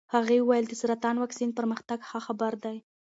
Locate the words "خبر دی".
2.25-2.77